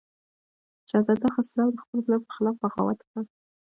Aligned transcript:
شهزاده 0.89 1.27
خسرو 1.35 1.73
د 1.73 1.77
خپل 1.83 1.99
پلار 2.05 2.19
پر 2.27 2.29
خلاف 2.35 2.55
بغاوت 2.63 2.99
وکړ. 3.01 3.23